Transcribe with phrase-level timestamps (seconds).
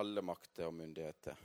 [0.00, 1.36] alle makter og myndigheter.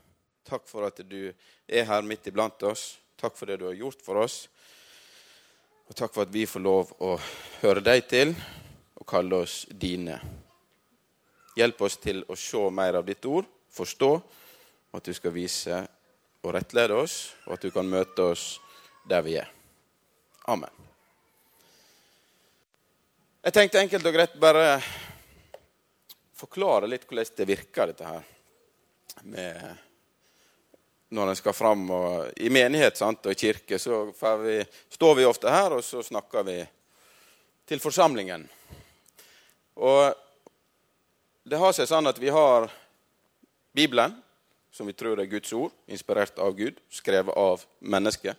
[0.45, 1.27] Takk for at du
[1.67, 2.95] er her midt iblant oss.
[3.19, 4.45] Takk for det du har gjort for oss.
[5.85, 7.15] Og takk for at vi får lov å
[7.61, 8.31] høre deg til
[8.95, 10.17] og kalle oss dine.
[11.55, 15.81] Hjelp oss til å se mer av ditt ord, forstå, og at du skal vise
[16.45, 18.45] og rettlede oss, og at du kan møte oss
[19.07, 19.51] der vi er.
[20.51, 20.71] Amen.
[23.45, 24.79] Jeg tenkte enkelt og greit bare
[26.35, 28.34] forklare litt hvordan det virker, dette her.
[29.23, 29.77] Med
[31.15, 34.03] når en skal fram og, i menighet sant, og i kirke, så
[34.41, 34.57] vi,
[34.91, 36.57] står vi ofte her, og så snakker vi
[37.69, 38.47] til forsamlingen.
[39.75, 40.11] Og
[41.45, 42.67] det har seg sånn at vi har
[43.75, 44.17] Bibelen,
[44.75, 48.35] som vi tror er Guds ord, inspirert av Gud, skrevet av mennesket,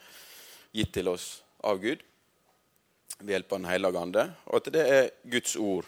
[0.77, 2.03] gitt til oss av Gud
[3.21, 5.87] ved hjelp av Den hellige ande, og at det er Guds ord.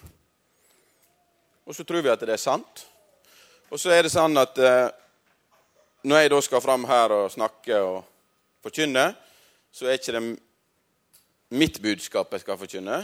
[1.69, 2.87] Og så tror vi at det er sant.
[3.69, 4.89] Og så er det sånn at eh,
[6.09, 7.99] når jeg da skal fram her og snakke og
[8.65, 9.11] forkynne,
[9.69, 10.23] så er ikke det
[11.53, 12.97] mitt budskap jeg skal forkynne.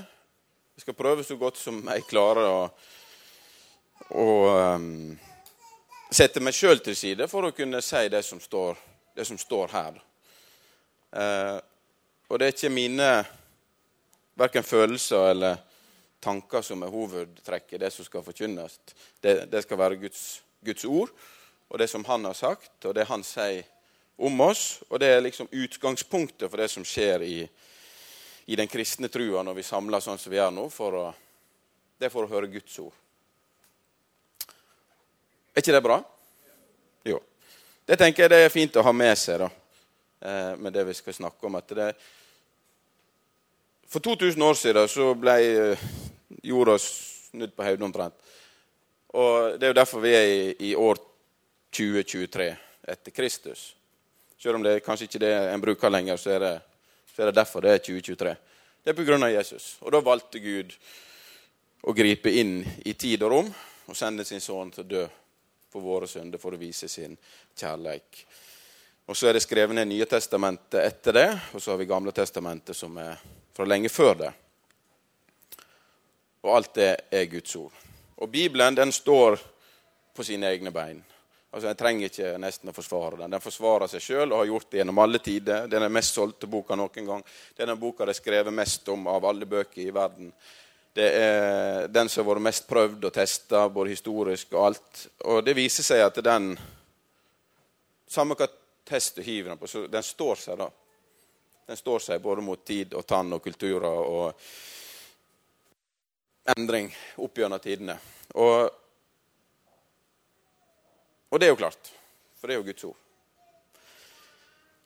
[0.75, 2.63] Jeg skal prøve så godt som jeg klarer å,
[4.17, 4.29] å
[4.81, 5.13] um,
[6.09, 8.81] sette meg sjøl til side for å kunne si det som står,
[9.15, 10.01] det som står her.
[11.15, 11.59] Eh,
[12.31, 13.11] og det er ikke mine
[14.41, 15.61] verken følelser eller
[16.25, 18.81] tanker som er hovedtrekket, det som skal forkynnes.
[19.21, 20.25] Det, det skal være Guds,
[20.65, 21.13] Guds ord
[21.69, 23.65] og det som han har sagt, og det han sier
[24.17, 24.83] om oss.
[24.89, 27.39] Og det er liksom utgangspunktet for det som skjer i,
[28.47, 30.69] i den kristne trua når vi samler sånn som vi gjør nå.
[30.71, 31.05] For å,
[31.99, 32.95] det er for å høre Guds ord.
[35.55, 36.01] Er ikke det bra?
[37.07, 37.21] Jo.
[37.87, 39.51] Det tenker jeg det er fint å ha med seg da,
[40.27, 41.59] eh, med det vi skal snakke om.
[41.59, 41.93] at det
[43.89, 45.85] For 2000 år siden så ble eh,
[46.43, 48.24] jorda snudd på hodet omtrent.
[49.15, 50.99] Og Det er jo derfor vi er i, i år
[51.71, 52.49] 2023
[52.89, 53.77] etter Kristus.
[54.39, 56.55] Selv om det kanskje ikke det en bruker lenger, så er det,
[57.15, 58.35] så er det derfor det er 2023.
[58.85, 59.29] Det er pga.
[59.31, 59.77] Jesus.
[59.81, 60.75] Og da valgte Gud
[61.83, 63.53] å gripe inn i tid og rom
[63.87, 65.07] og sende sin sønn til å dø
[65.71, 67.17] for våre synder for å vise sin
[67.57, 68.25] kjærlighet.
[69.07, 72.13] Og Så er det skrevet ned Nye testamentet etter det, og så har vi Gamle
[72.13, 73.21] testamentet som er
[73.55, 74.31] fra lenge før det.
[76.43, 77.94] Og alt det er Guds ord.
[78.25, 79.37] Og Bibelen den står
[80.17, 81.03] på sine egne bein.
[81.51, 83.35] Altså, Jeg trenger ikke nesten å forsvare den.
[83.37, 85.67] Den forsvarer seg sjøl og har gjort det gjennom alle tider.
[85.69, 87.25] Det er den mest solgte boka noen gang.
[87.53, 90.33] Det er den boka det er skrevet mest om av alle bøker i verden.
[90.95, 95.05] Det er den som har vært mest prøvd og testa, både historisk og alt.
[95.29, 96.55] Og det viser seg at den
[98.15, 98.47] Samme hva
[98.87, 100.69] test du hiver den på, så den står seg, da.
[101.67, 104.45] Den står seg både mot tid og tann og kulturer og
[106.57, 107.99] endring opp gjennom tidene.
[108.35, 108.71] Og
[111.35, 111.89] og det er jo klart,
[112.39, 112.99] for det er jo Guds ord.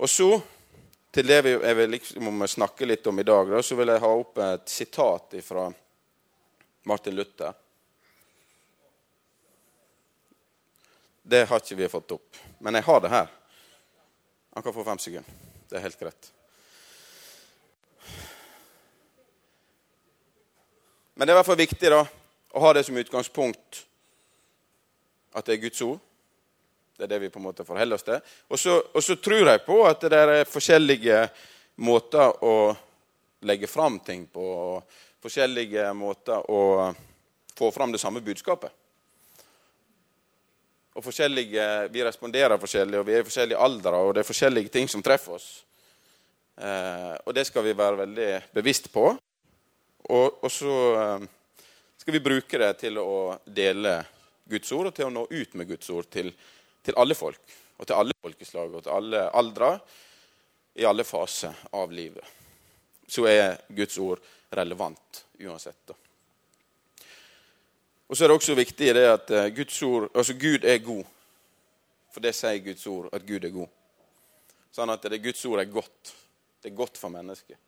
[0.00, 0.28] Og så,
[1.12, 4.40] til det jeg vil liksom snakke litt om i dag, så vil jeg ha opp
[4.40, 5.66] et sitat fra
[6.88, 7.52] Martin Luther.
[11.20, 13.28] Det har ikke vi fått opp, men jeg har det her.
[14.56, 15.44] Han kan få fem sekunder.
[15.68, 16.32] Det er helt greit.
[21.18, 22.04] Men det er i hvert fall viktig da,
[22.54, 23.80] å ha det som utgangspunkt
[25.34, 25.98] at det er Guds ord.
[26.94, 28.22] Det er det vi på en måte forholder oss til.
[28.46, 31.18] Og så, og så tror jeg på at det er forskjellige
[31.82, 32.54] måter å
[33.50, 34.46] legge fram ting på.
[34.46, 36.62] og Forskjellige måter å
[37.58, 38.70] få fram det samme budskapet.
[40.98, 44.88] Og Vi responderer forskjellig, og vi er i forskjellige aldre, og det er forskjellige ting
[44.90, 45.64] som treffer oss.
[46.58, 49.18] Eh, og det skal vi være veldig bevisst på.
[50.06, 51.26] Og, og så eh,
[51.98, 53.98] skal vi bruke det til å dele
[54.48, 56.30] Guds ord, og til å nå ut med Guds ord til
[56.88, 57.40] til alle folk,
[57.76, 59.74] og til alle folkeslag og til alle aldre,
[60.78, 62.24] i alle faser av livet.
[63.08, 64.22] Så er Guds ord
[64.56, 65.80] relevant uansett.
[65.88, 65.96] Da.
[68.08, 71.04] Og så er det også viktig det at eh, Guds ord, altså Gud er god.
[72.14, 73.74] For det sier Guds ord, at Gud er god.
[74.72, 76.14] Sånn at det Guds ord er godt.
[76.62, 77.58] Det er godt for mennesket.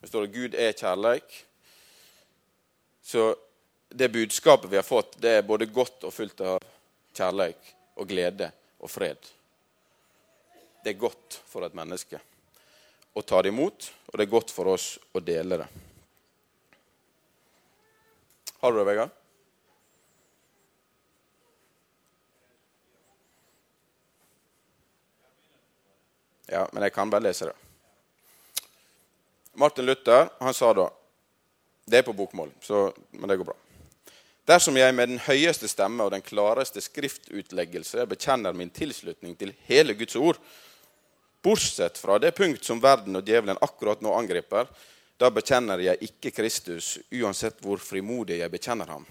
[0.00, 1.38] Det står at Gud er kjærleik.
[3.06, 3.36] Så
[3.88, 6.64] det budskapet vi har fått, det er både godt og fullt av
[7.14, 8.48] kjærleik og glede
[8.82, 9.28] og fred.
[10.82, 12.18] Det er godt for et menneske
[13.14, 15.68] å ta det imot, og det er godt for oss å dele det.
[18.58, 19.14] Har du det, Vegard?
[26.50, 27.56] Ja, men jeg kan bare lese det.
[29.54, 30.90] Martin Luther han sa da
[31.86, 33.54] Det er på bokmål, så, men det går bra.
[34.46, 39.94] Dersom jeg med den høyeste stemme og den klareste skriftutleggelse bekjenner min tilslutning til hele
[39.98, 40.40] Guds ord,
[41.42, 44.66] bortsett fra det punkt som verden og djevelen akkurat nå angriper,
[45.18, 49.06] da bekjenner jeg ikke Kristus, uansett hvor frimodig jeg bekjenner ham.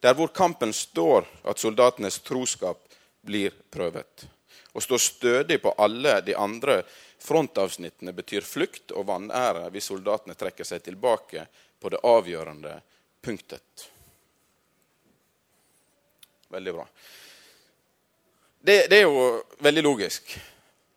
[0.00, 2.80] Det er hvor kampen står, at soldatenes troskap
[3.20, 4.24] blir prøvet.
[4.72, 6.80] Å stå stødig på alle de andre
[7.20, 11.44] frontavsnittene betyr flukt og vanære hvis soldatene trekker seg tilbake
[11.80, 12.74] på det avgjørende
[13.24, 13.90] punktet.
[16.50, 16.86] Veldig bra.
[18.60, 20.34] Det, det er jo veldig logisk,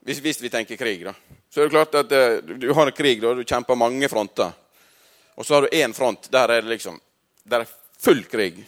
[0.04, 1.06] hvis, hvis, vi tenker krig.
[1.06, 1.14] da.
[1.50, 4.52] Så er det klart at uh, Du har en krig da du kjemper mange fronter.
[5.36, 7.00] Og så har du én front der er det liksom,
[7.44, 8.60] der er full krig.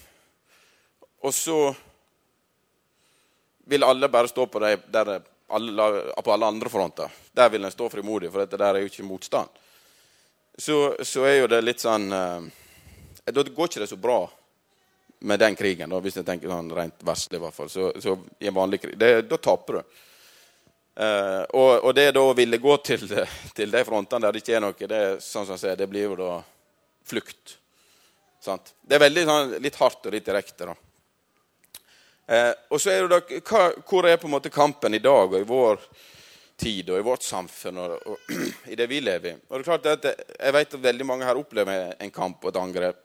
[1.22, 1.76] Og så
[3.66, 4.78] vil alle bare stå på, de,
[5.48, 5.90] alle,
[6.24, 7.12] på alle andre fronter.
[7.34, 9.50] Der vil en stå frimodig, for dette der er jo ikke motstand.
[10.58, 12.44] Så, så er jo det litt sånn uh,
[13.28, 14.22] Da går ikke det så bra
[15.26, 18.14] med den krigen, da, hvis jeg tenker sånn rent verslig, i hvert fall, så, så
[18.40, 20.02] i en vanlig krig, det, da taper du.
[20.96, 23.04] Uh, og, og, det da å ville gå til,
[23.58, 26.32] til de frontene der det ikke er noe, det, sånn ser, det blir jo da
[27.08, 27.58] flukt.
[28.44, 28.76] Sant?
[28.82, 30.70] Det er veldig sånn, litt hardt og litt direkte.
[30.70, 30.76] da.
[32.26, 35.34] Uh, og så er det da, hva, Hvor er på en måte kampen i dag
[35.34, 35.82] og i vår
[36.58, 38.36] tid og i vårt samfunn og, og
[38.72, 39.40] i det vi lever i?
[39.50, 40.06] Og det er klart at
[40.40, 43.02] Jeg vet at veldig mange her opplever en kamp og et angrep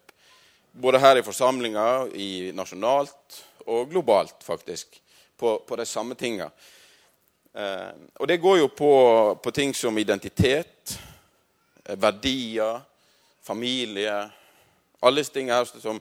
[0.73, 5.01] både her i forsamlinga, i nasjonalt og globalt, faktisk,
[5.37, 6.51] på, på de samme tinga.
[7.55, 8.93] Eh, og det går jo på,
[9.43, 10.99] på, ting som identitet,
[11.85, 12.81] eh, verdier,
[13.43, 14.31] familie
[15.01, 15.97] Alle disse tingene her som,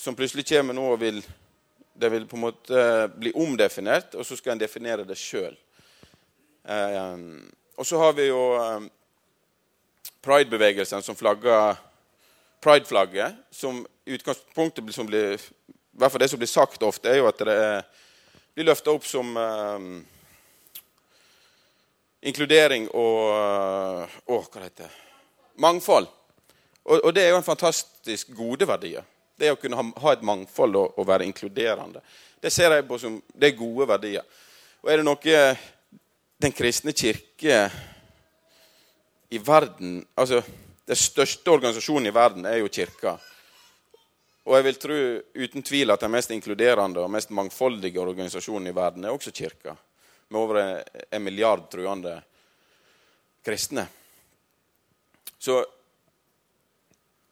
[0.00, 1.18] som, plutselig kommer nå og vil
[2.00, 5.52] det vil på en måte bli omdefinert, og så skal en definere det sjøl.
[6.70, 7.18] Eh,
[7.76, 8.80] og så har vi jo eh,
[10.22, 11.76] pridebevegelsen som flagger
[12.60, 17.28] Pride-flagget, som utgangspunktet som blir, i hvert fall det som blir sagt ofte, er jo
[17.30, 17.86] at det er,
[18.52, 19.86] blir løfta opp som um,
[22.20, 24.90] inkludering og uh, Å, hva det
[25.56, 26.10] Mangfold.
[26.84, 29.08] Og, og, det er jo en fantastisk gode verdier.
[29.40, 32.04] Det å kunne ha, ha et mangfold og, og, være inkluderende.
[32.44, 34.28] Det ser jeg på som det er gode verdier.
[34.84, 35.40] Og er det noe
[36.40, 37.70] den kristne kirke
[39.30, 40.40] i verden altså
[40.88, 43.12] den største organisasjonen i verden er jo kirka.
[44.48, 44.96] Og jeg vil tro
[45.44, 49.76] uten tvil at den mest inkluderende og mest mangfoldige organisasjonen i verden er også kirka.
[50.28, 50.58] Med over
[51.10, 52.16] en milliard truende
[53.44, 53.86] kristne.
[55.38, 55.60] Så,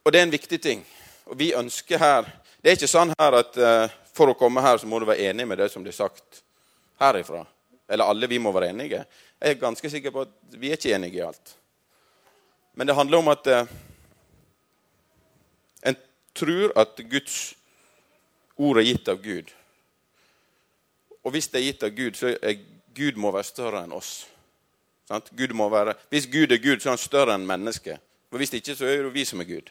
[0.05, 0.87] og det er en viktig ting.
[1.27, 4.81] Og vi ønsker her Det er ikke sånn her at uh, for å komme her
[4.83, 6.41] så må du være enig med det som blir sagt
[6.99, 7.45] herifra.
[7.89, 9.05] Eller alle vi må være enige.
[9.41, 11.57] Jeg er ganske sikker på at vi er ikke enige i alt.
[12.75, 13.67] Men det handler om at eh,
[15.87, 15.97] en
[16.35, 17.55] tror at Guds
[18.57, 19.51] ord er gitt av Gud.
[21.25, 22.61] Og hvis det er gitt av Gud, så er
[22.95, 24.27] Gud må være større enn oss.
[25.09, 28.01] Gud være, hvis Gud er Gud, så er han større enn mennesket.
[28.29, 29.71] For Hvis ikke, så er det vi som er Gud.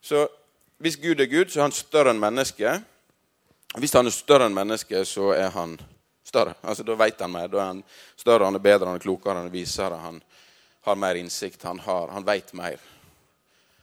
[0.00, 0.26] Så
[0.78, 2.82] hvis Gud er Gud, så er han større enn mennesket.
[3.78, 5.78] Hvis han er større enn mennesket, så er han
[6.28, 6.54] større.
[6.62, 7.48] Altså, Da vet han mer.
[7.48, 7.82] Da er han
[8.16, 9.96] større, han er bedre, han er klokere, han er visere.
[10.04, 10.22] Han,
[10.88, 12.78] har mer innsikt, han, har, han veit mer.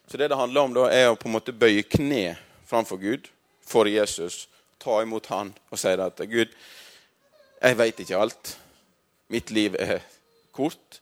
[0.07, 3.29] Så det det handler om, da, er å på en måte bøye kne framfor Gud,
[3.65, 4.45] for Jesus,
[4.81, 6.51] ta imot han og si at Gud,
[7.61, 8.55] jeg veit ikke alt.
[9.33, 10.03] Mitt liv er
[10.53, 10.99] kort,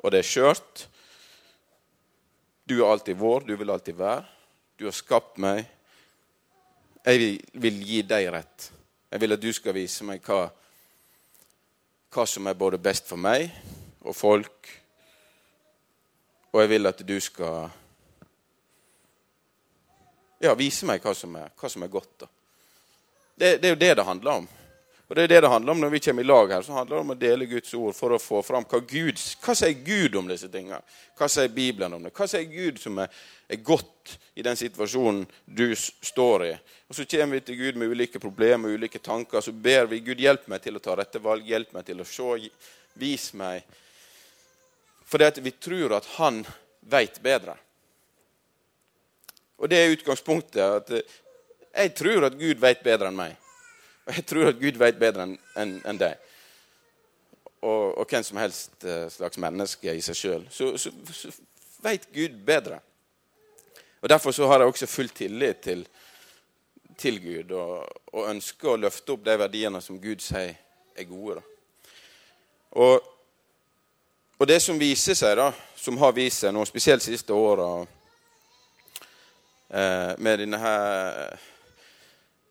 [0.00, 0.86] og det er skjørt.
[2.64, 4.24] Du er alltid vår, du vil alltid være.
[4.80, 5.66] Du har skapt meg.
[7.04, 8.70] Jeg vil gi deg rett.
[9.10, 10.46] Jeg vil at du skal vise meg hva,
[12.10, 13.48] hva som er både best for meg
[14.00, 14.70] og folk
[16.50, 17.68] og jeg vil at du skal
[20.42, 22.24] ja, vise meg hva som er, hva som er godt.
[23.38, 24.48] Det, det, er jo det det handler om.
[25.10, 26.62] Og det er det det handler om når vi kommer i lag her.
[26.62, 29.56] så handler det om å dele Guds ord for å få fram hva Gud hva
[29.58, 30.78] sier Gud om disse tingene.
[31.18, 32.12] Hva sier Bibelen om det?
[32.14, 33.10] Hva sier Gud som er,
[33.50, 36.52] er godt i den situasjonen du står i?
[36.86, 39.42] Og Så kommer vi til Gud med ulike problemer ulike tanker.
[39.42, 42.06] Så ber vi Gud hjelp meg til å ta rette valg, hjelp meg til å
[42.06, 42.50] se,
[42.94, 43.66] vis meg
[45.10, 46.44] fordi vi tror at han
[46.86, 47.56] veit bedre.
[49.58, 50.62] Og det er utgangspunktet.
[50.62, 51.16] at eh,
[51.74, 53.34] Jeg tror at Gud veit bedre enn meg.
[54.06, 56.16] Og jeg tror at Gud vet bedre enn en, en deg.
[57.60, 60.46] Og, og, hvem som helst eh, slags menneske i seg sjøl.
[60.50, 61.32] Så, så, så
[61.84, 62.80] veit Gud bedre.
[64.00, 65.84] Og Derfor så har jeg også full tillit til,
[66.98, 70.56] til Gud og, og, ønsker å løfte opp de verdiene som Gud sier
[70.96, 71.42] er gode.
[72.70, 73.00] Og
[74.40, 77.82] og det som viser seg, da, som har vist seg nå, spesielt siste åra,
[79.68, 81.34] eh, med denne her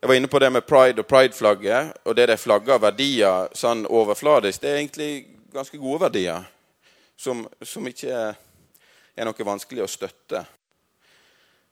[0.00, 1.92] Jeg var inne på det med pride og prideflagget.
[2.08, 5.10] Og det de flagger verdier sånn overfladisk, det er egentlig
[5.52, 6.46] ganske gode verdier.
[7.20, 8.14] Som, som ikke
[9.20, 10.40] er noe vanskelig å støtte.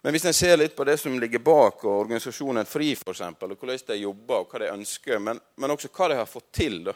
[0.04, 3.62] Men hvis en ser litt på det som ligger bak og organisasjonen FRI, eksempel, og
[3.62, 6.82] hvordan de jobber og hva de ønsker, men, men også hva de har fått til
[6.86, 6.94] da.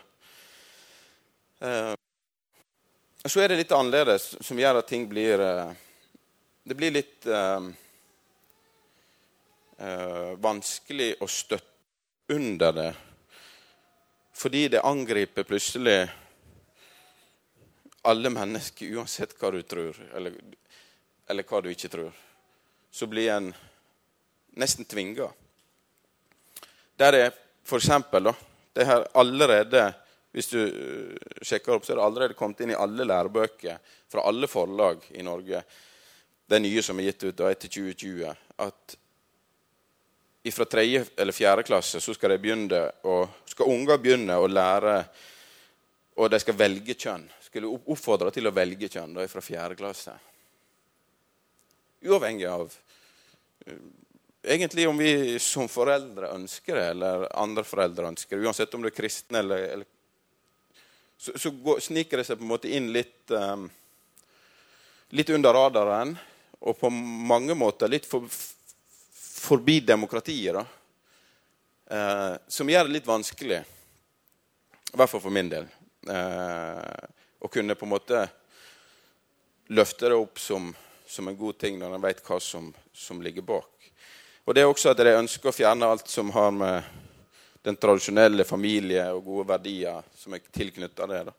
[1.64, 1.94] Eh,
[3.24, 5.72] så er det litt annerledes, som gjør at ting blir eh,
[6.62, 7.72] Det blir litt eh,
[10.38, 12.90] vanskelig å støtte under det.
[14.32, 16.08] Fordi det angriper plutselig
[18.02, 20.34] alle mennesker, uansett hva du tror, eller,
[21.30, 22.12] eller hva du ikke tror.
[22.90, 23.52] Så blir en
[24.58, 25.28] nesten tvinga.
[26.96, 27.30] Der er
[27.64, 28.34] for da,
[28.74, 29.94] det her allerede
[30.32, 30.60] Hvis du
[31.44, 33.76] sjekker opp, så er det allerede kommet inn i alle lærebøker
[34.08, 35.60] fra alle forlag i Norge,
[36.48, 38.32] det nye som er gitt ut da etter 2020,
[38.64, 38.96] at
[40.50, 45.04] fra tredje eller fjerde klasse så skal, å, skal unger begynne å lære
[46.18, 47.22] Og de skal velge kjønn.
[47.40, 50.12] Skulle oppfordre til å velge kjønn da fra fjerde klasse.
[52.04, 53.78] Uavhengig av uh,
[54.42, 58.44] egentlig om vi som foreldre ønsker det, eller andre foreldre ønsker det.
[58.44, 59.87] Uansett om du er kristen eller, eller
[61.16, 63.68] Så, så går, sniker det seg på en måte inn litt um,
[65.12, 66.14] litt under radaren,
[66.62, 68.25] og på mange måter litt for,
[69.42, 70.64] forbi demokratiet, da.
[71.87, 73.58] Eh, som gjør det litt vanskelig,
[74.92, 75.66] i hvert fall for min del,
[76.08, 77.08] eh,
[77.42, 78.20] å kunne på en måte
[79.75, 80.70] løfte det opp som,
[81.06, 83.90] som en god ting når en vet hva som, som, ligger bak.
[84.46, 86.92] Og det er også at de ønsker å fjerne alt som har med
[87.66, 91.20] den tradisjonelle familie og gode verdier som er tilknytta det.
[91.28, 91.34] Da.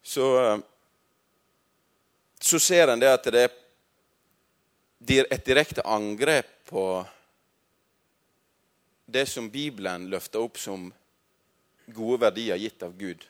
[0.00, 0.58] Så, eh,
[2.40, 3.56] så ser en det at det er
[5.04, 7.06] et direkte angrep på
[9.06, 10.88] det som Bibelen løfter opp som
[11.86, 13.22] gode verdier gitt av Gud,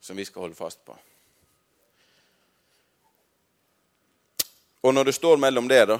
[0.00, 0.94] som vi skal holde fast på.
[4.86, 5.98] Og når det står mellom det, da,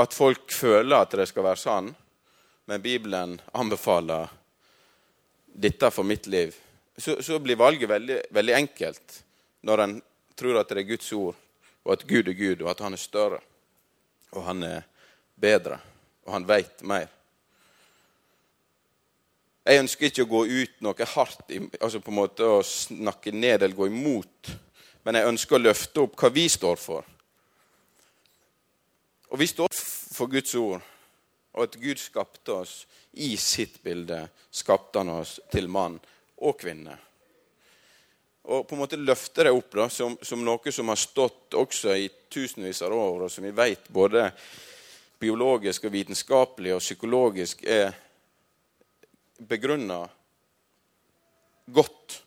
[0.00, 1.90] at folk føler at det skal være sann,
[2.64, 4.30] men Bibelen anbefaler
[5.52, 6.54] dette for mitt liv,
[6.96, 9.20] så, så blir valget veldig, veldig enkelt
[9.66, 9.94] når en
[10.38, 11.36] tror at det er Guds ord,
[11.84, 13.40] og at Gud er Gud, og at han er større,
[14.32, 14.84] og han er
[15.40, 15.80] bedre,
[16.26, 17.08] og han veit mer.
[19.64, 23.60] Jeg ønsker ikke å gå ut noe hardt, altså på en måte å snakke ned
[23.62, 24.52] eller gå imot,
[25.04, 27.06] men jeg ønsker å løfte opp hva vi står for.
[29.30, 30.80] Og vi står for Guds ord,
[31.54, 32.74] og at Gud skapte oss
[33.12, 34.24] i sitt bilde.
[34.50, 35.98] Skapte han oss til mann
[36.40, 36.96] og kvinne.
[38.50, 41.94] Og på en måte løfte det opp da, som, som noe som har stått også
[41.94, 44.24] i tusenvis av år, og som vi vet både
[45.22, 47.92] biologisk og vitenskapelig og psykologisk er
[49.38, 50.00] begrunna
[51.70, 52.18] godt.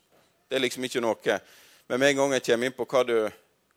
[0.47, 1.39] Det er liksom ikke noe
[1.87, 3.17] Men med en gang jeg kommer inn på hva du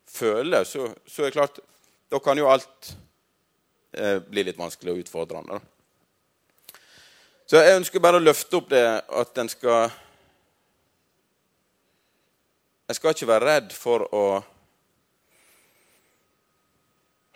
[0.07, 1.59] føler, så, så er det klart
[2.07, 2.93] Da kan jo alt
[3.91, 5.59] eh, bli litt vanskelig og utfordrende.
[7.43, 9.91] Så jeg ønsker bare å løfte opp det at en skal
[12.87, 14.23] En skal ikke være redd for å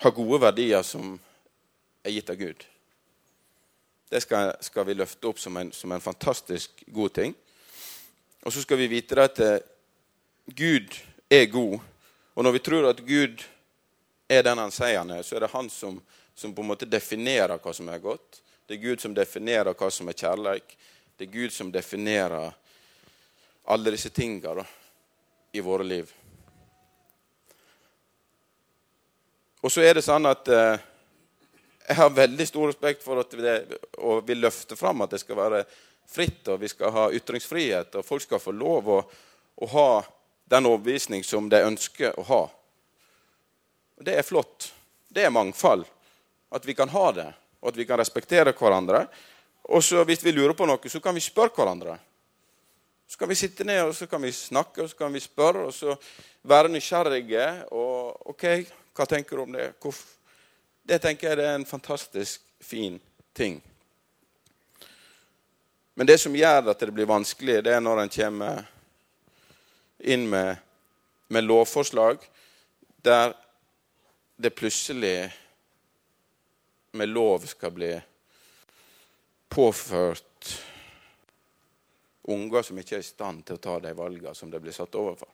[0.01, 1.17] ha gode verdier som
[2.07, 2.63] er gitt av Gud.
[4.11, 7.35] Det skal, skal vi løfte opp som en, som en, fantastisk god ting.
[8.47, 9.59] Og så skal vi vite at eh,
[10.47, 10.95] Gud
[11.29, 11.77] er god.
[12.33, 13.43] Og når vi tror at Gud
[14.31, 15.99] er den han sier han er, så er det han som,
[16.35, 18.39] som på en måte definerer hva som er godt.
[18.67, 20.77] Det er Gud som definerer hva som er kjærleik.
[21.19, 22.55] Det er Gud som definerer
[23.67, 24.63] alle disse tinga
[25.51, 26.11] i våre liv.
[29.61, 30.79] Og så er det sånn at eh,
[31.87, 33.55] jeg har veldig stor respekt for at det,
[34.01, 35.63] og vil løfte fram at det skal være
[36.11, 38.99] fritt, og vi skal ha ytringsfrihet, og folk skal få lov å,
[39.61, 39.89] å ha
[40.51, 42.41] den overbevisning som de ønsker å ha.
[43.99, 44.71] Og det er flott.
[45.07, 45.85] Det er mangfold.
[46.51, 47.27] At vi kan ha det,
[47.61, 49.05] og at vi kan respektere hverandre.
[49.71, 51.95] Og så hvis vi lurer på noe, så kan vi spørre hverandre.
[53.11, 55.65] Så kan vi sitte ned og så kan vi snakke og så kan vi spørre
[55.67, 55.95] og så
[56.47, 57.65] være nysgjerrige.
[57.71, 58.45] og ok,
[58.95, 59.73] Hva tenker du om det?
[59.81, 60.07] Hvorfor?
[60.87, 63.01] Det tenker jeg det er en fantastisk fin
[63.35, 63.63] ting.
[65.95, 68.63] Men det som gjør at det blir vanskelig, det er når en kommer
[69.99, 70.55] inn med,
[71.27, 72.17] med lovforslag
[73.03, 73.35] der
[74.37, 75.31] det plutselig
[76.91, 77.93] med lov skal bli
[79.49, 80.30] påført
[82.23, 84.95] unger som ikke er i stand til å ta de valgene som de blir satt
[84.95, 85.29] overfor.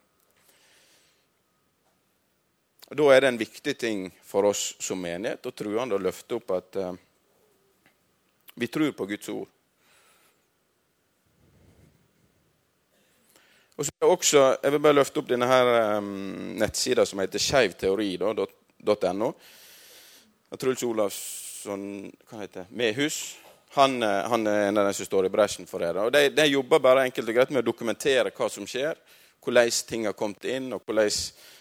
[2.88, 6.54] Da er det en viktig ting for oss som menighet og truende å løfte opp
[6.56, 6.94] at uh,
[8.56, 9.50] vi tror på Guds ord.
[13.78, 17.44] Og så er også, Jeg vil bare løfte opp denne her um, nettsida som heter
[17.44, 19.34] skeivteori.no.
[20.58, 21.84] Truls Olavsson
[22.30, 23.20] hva heter Mehus
[23.78, 25.94] han, eh, han, er en av de som står i bresjen for det.
[26.02, 28.98] Og de, de, jobber bare enkelt og greit med å dokumentere hva som skjer,
[29.46, 31.12] hvordan ting har kommet inn, og hvordan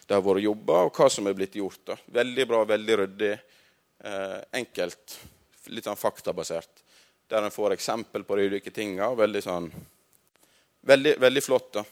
[0.07, 1.83] det har vært jobba, og hva som er blitt gjort.
[1.93, 1.99] Da.
[2.21, 3.35] Veldig bra, veldig ryddig.
[4.07, 5.19] Eh, enkelt.
[5.75, 6.83] Litt sånn faktabasert.
[7.29, 9.11] Der en får eksempel på de ulike tinga.
[9.19, 9.71] Veldig sånn
[10.87, 11.73] Veldig, veldig flott.
[11.75, 11.83] da.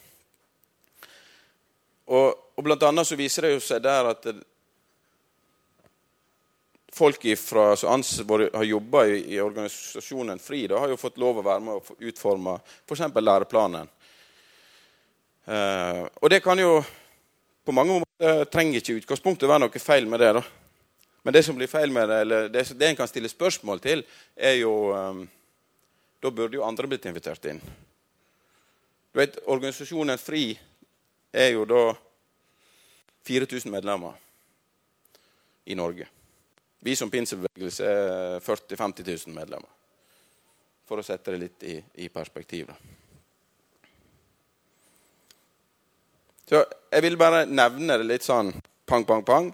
[2.15, 4.29] Og, og, blant annet så viser det jo seg der at
[6.95, 8.03] folk ifra, som
[8.55, 11.97] har jobba i, i, organisasjonen FRI, da, har jo fått lov å være med å
[12.11, 13.03] utforme f.eks.
[13.19, 13.91] læreplanen.
[15.45, 16.79] Eh, og det kan jo
[17.65, 20.33] på mange måter trenger ikke utgangspunktet være noe feil med det.
[20.39, 20.45] da.
[21.25, 24.05] Men det som blir feil med det, eller det, det en kan stille spørsmål til,
[24.37, 25.25] er jo eh,
[26.25, 27.59] Da burde jo andre blitt invitert inn.
[29.13, 30.55] Du vet, Organisasjonen FRI
[31.37, 31.83] er jo da
[33.29, 34.17] 4000 medlemmer
[35.69, 36.09] i Norge.
[36.85, 39.71] Vi som pinsebevegelse er 40 000-50 000 medlemmer.
[40.85, 42.69] For å sette det litt i, i perspektiv.
[46.45, 46.61] Så
[46.93, 48.53] jeg vil bare nevne det litt sånn
[48.85, 49.49] pang, pang, pang.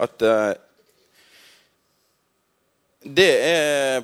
[0.00, 0.54] At uh,
[3.04, 4.00] det er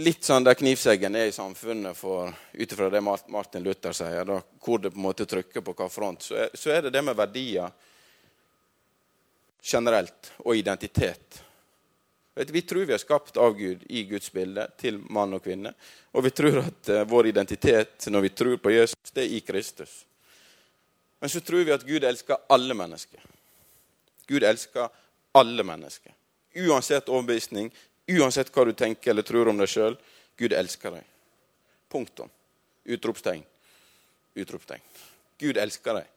[0.00, 4.80] litt sånn der knivseggen er i samfunnet ut ifra det Martin Luther sier, da, hvor
[4.80, 7.16] det på en måte trykker på hvilken front, så er, så er, det det med
[7.16, 7.68] verdier
[9.60, 11.42] generelt og identitet.
[12.36, 15.72] Vi tror vi er skapt av Gud i Guds bilde, til mann og kvinne.
[16.12, 19.40] Og vi tror at uh, vår identitet når vi tror på Jesus, det er i
[19.40, 20.02] Kristus.
[21.20, 23.24] Men så tror vi at Gud elsker alle mennesker.
[24.28, 24.92] Gud elsker
[25.32, 26.12] alle mennesker.
[26.66, 27.70] Uansett overbevisning,
[28.06, 29.96] Uansett hva du tenker eller tror om deg sjøl,
[30.38, 31.06] Gud elsker deg.
[31.90, 32.30] Punktum.
[32.86, 33.42] Utropstegn.
[34.38, 34.84] Utropstegn.
[35.42, 36.12] Gud elsker deg.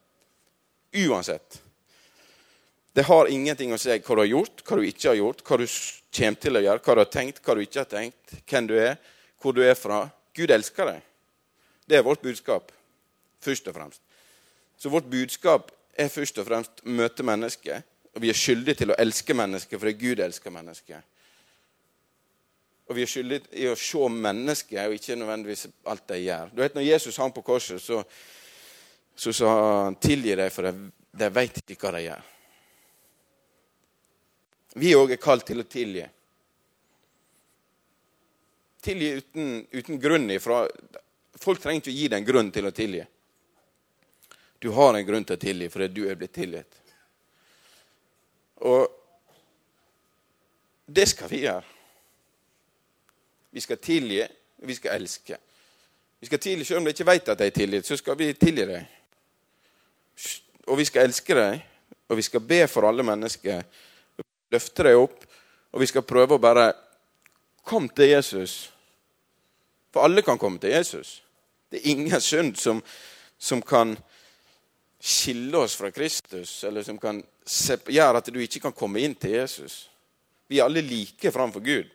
[1.07, 1.57] Uansett.
[2.99, 5.57] Det har ingenting å si hva du har gjort, hva du ikke har gjort, hva
[5.61, 5.61] du
[6.17, 8.73] kommer til å gjøre, hva du har tenkt, hva du ikke har tenkt, hvem du
[8.75, 8.97] er,
[9.39, 10.01] hvor du er fra.
[10.35, 11.05] Gud elsker deg.
[11.87, 12.73] Det er vårt budskap,
[13.39, 14.01] først og fremst.
[14.75, 17.87] Så vårt budskap er først og fremst møte mennesket.
[18.17, 21.07] Og vi er skyldige til å elske mennesket fordi Gud elsker mennesket.
[22.89, 26.51] Og vi er skyldige i å se mennesket og ikke nødvendigvis alt de gjør.
[26.51, 28.01] Du vet, når Jesus hang på korset, så,
[29.15, 32.27] så sa han 'tilgi dem, for de, de veit ikke hva de gjør'.
[34.75, 36.05] Vi òg er kalt til å tilgi.
[38.85, 40.65] Tilgi uten, uten grunn ifra
[41.39, 43.03] Folk trenger ikke å gi deg en grunn til å tilgi.
[44.59, 46.79] Du har en grunn til å tilgi fordi du er blitt tilgitt.
[48.67, 48.89] Og
[50.83, 51.63] det skal vi gjøre.
[53.55, 54.19] Vi skal tilgi,
[54.59, 55.37] og vi skal elske.
[56.19, 58.33] Vi skal tilgi selv om de ikke vet at de er tilgitt, så skal vi
[58.35, 58.89] tilgi dem.
[60.67, 61.61] Og vi skal elske dem,
[62.09, 63.63] og vi skal be for alle mennesker.
[64.53, 65.25] Løfte deg opp,
[65.69, 66.71] og vi skal prøve å bare
[67.69, 68.71] Kom til Jesus.
[69.93, 71.19] For alle kan komme til Jesus.
[71.69, 72.79] Det er ingen synd som,
[73.37, 73.93] som kan
[74.99, 77.21] skille oss fra Kristus, eller som kan
[77.85, 79.83] gjøre at du ikke kan komme inn til Jesus.
[80.49, 81.91] Vi er alle like framfor Gud.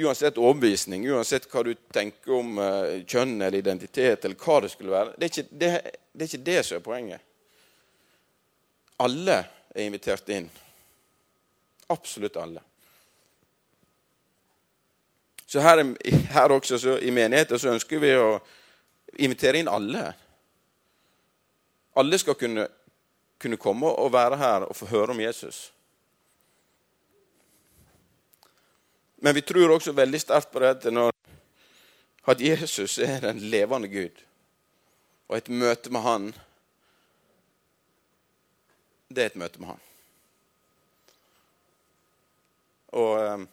[0.00, 4.94] Uansett overbevisning, uansett hva du tenker om uh, kjønn eller identitet, eller hva det skulle
[4.94, 5.14] være.
[5.18, 5.70] Det er, ikke, det,
[6.14, 7.28] det er ikke det som er poenget.
[9.02, 9.38] Alle
[9.74, 10.48] er invitert inn.
[11.90, 12.62] Absolutt alle.
[15.50, 15.82] Så her,
[16.32, 18.36] her også så, i menigheten så ønsker vi å
[19.18, 20.04] invitere inn alle.
[21.98, 22.68] Alle skal kunne,
[23.40, 25.72] kunne komme og være her og få høre om Jesus.
[29.18, 31.10] Men vi tror også veldig sterkt på det at, når,
[32.30, 34.22] at Jesus er den levende Gud.
[35.28, 36.32] Og et møte med Han,
[39.10, 39.89] det er et møte med Han.
[42.98, 43.46] Og eh,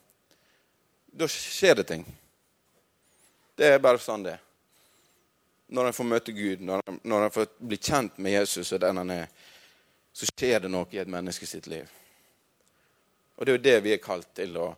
[1.18, 2.06] da skjer det ting.
[3.58, 4.38] Det er bare sånn det.
[5.74, 9.10] Når en får møte Gud, når en får bli kjent med Jesus og den han
[9.12, 9.26] er,
[10.16, 11.90] så skjer det noe i et menneske sitt liv.
[13.36, 14.70] Og det er jo det vi er kalt til å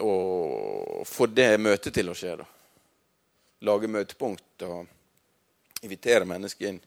[0.00, 2.36] å få det møtet til å skje.
[2.36, 2.46] da.
[3.66, 4.86] Lage møtepunkt og
[5.82, 6.80] invitere mennesker inn.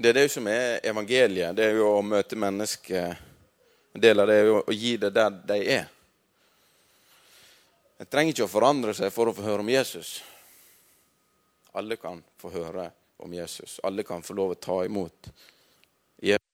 [0.00, 1.56] Det er det som er evangeliet.
[1.58, 3.16] Det er jo å møte mennesker.
[3.96, 5.88] En del av det er jo å gi det der de er.
[7.98, 10.20] En trenger ikke å forandre seg for å få høre om Jesus.
[11.74, 12.86] Alle kan få høre
[13.26, 13.80] om Jesus.
[13.82, 15.32] Alle kan få lov å ta imot
[16.22, 16.46] Jesus.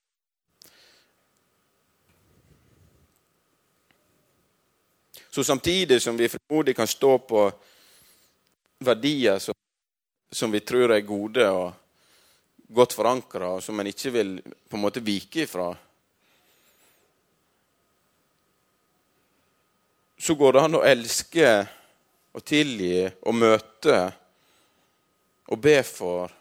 [5.29, 7.45] Så samtidig som vi frimodig kan stå på
[8.81, 9.53] verdier som,
[10.33, 11.84] som vi tror er gode og
[12.75, 15.71] godt forankra, og som en ikke vil på en måte vike ifra,
[20.19, 21.49] så går det an å elske
[22.35, 23.99] og tilgi og møte
[25.53, 26.33] og be for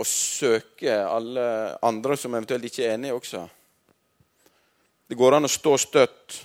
[0.00, 1.44] og søke alle
[1.84, 3.42] andre som eventuelt ikke er enige også.
[5.10, 6.38] Det går an å stå støtt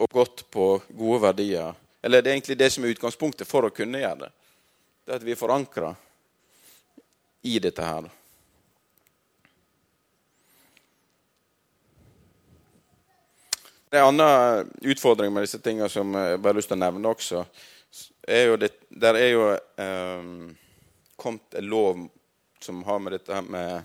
[0.00, 1.74] og godt på gode verdier.
[2.00, 4.30] Eller det er egentlig det som er utgangspunktet for å kunne gjøre det.
[5.10, 5.88] Det er at vi er forankra
[7.42, 8.04] i dette her.
[13.90, 16.82] Det er En annen utfordring med disse tingene som jeg bare har lyst til å
[16.84, 17.40] nevne også,
[18.22, 18.68] er det,
[19.02, 19.48] der er jo
[19.82, 20.28] eh,
[21.18, 22.04] kommet en lov
[22.62, 23.80] som har med dette her med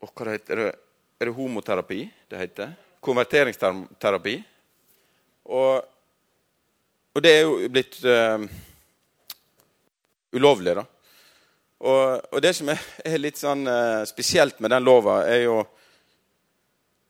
[0.00, 0.70] oh, hva det heter det?
[1.20, 1.98] Er det homoterapi
[2.32, 2.72] det heter?
[3.04, 4.38] Konverteringsterapi.
[5.52, 5.84] Og,
[7.12, 8.48] og det er jo blitt eh,
[10.32, 10.84] ulovlig, da.
[11.78, 12.80] Og, og, det som er,
[13.22, 15.58] litt sånn eh, spesielt med den lova, er jo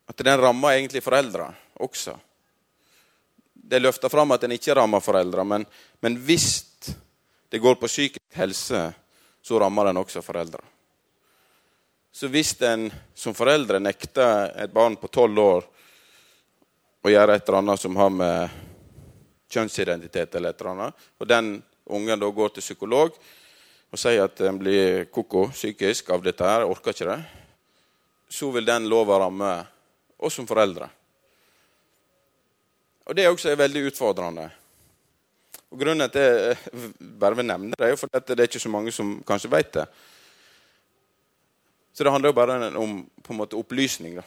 [0.09, 1.48] at den rammer egentlig foreldre
[1.85, 2.16] også.
[3.68, 5.64] Det løfter fram at den ikke rammer foreldre, men,
[6.04, 6.48] men, hvis
[7.48, 8.83] det går på psykisk helse,
[9.40, 10.61] så rammer den også foreldre.
[12.12, 15.68] Så hvis en som foreldre nekter et barn på tolv år
[17.04, 18.57] å gjøre et eller annet som har med
[19.48, 21.52] kjønnsidentitet eller et eller annet, og den
[21.88, 23.16] ungen da går til psykolog
[23.88, 27.18] og sier at en blir koko psykisk av dette her, orker ikke det,
[28.29, 29.53] så vil den lova ramme
[30.18, 30.90] oss som foreldre.
[33.09, 34.51] Og Det også er veldig utfordrende.
[35.70, 38.61] Og Grunnen til at jeg bare vil nevne det, er jo fordi det er ikke
[38.61, 39.87] så mange som kanskje vet det.
[41.94, 44.20] Så det handler jo bare om på en måte opplysning.
[44.20, 44.22] da.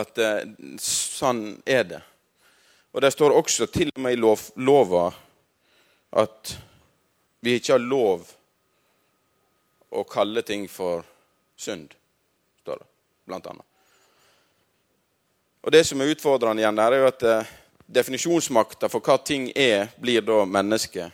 [0.00, 0.48] At eh,
[0.80, 2.00] sånn er det.
[2.92, 5.12] Og det står også til og med i lov, lova
[6.14, 6.58] at
[7.40, 8.28] vi ikke har lov
[9.94, 11.02] å kalle ting for
[11.58, 11.94] synd,
[12.62, 12.88] står det
[13.26, 13.66] blant annet.
[15.64, 17.52] Og Det som er utfordrende igjen, der er jo at eh,
[17.86, 21.12] definisjonsmakta for hva ting er, blir da mennesket.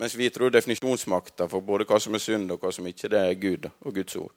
[0.00, 3.20] Mens vi tror definisjonsmakta for både hva som er synd og hva som ikke det
[3.20, 4.32] er Gud og Guds ord.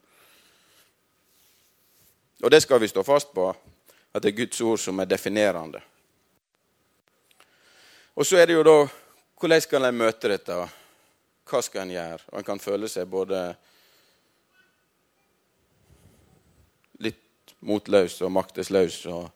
[2.44, 3.50] Og det skal vi stå fast på,
[4.14, 5.82] at det er Guds ord som er definerende.
[8.20, 8.76] Og så er det jo da
[9.40, 10.56] hvordan skal en møte dette?
[11.48, 12.18] Hva skal en gjøre?
[12.34, 13.38] Og en kan føle seg både
[17.00, 18.98] litt motløs og maktesløs.
[19.08, 19.30] Og...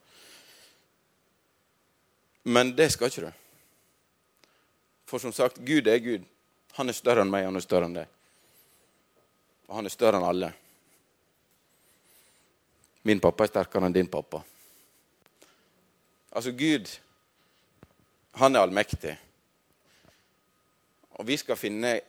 [2.52, 3.39] Men det skal ikke du.
[5.08, 6.28] For som sagt, Gud er Gud.
[6.76, 8.12] Han er større enn meg, han er større enn deg.
[9.69, 10.52] Og han er større enn alle.
[13.08, 14.43] Min pappa er sterkere enn din pappa.
[16.36, 16.91] Altså, Gud,
[18.39, 19.13] han er allmektig.
[21.19, 22.00] Og vi skal finne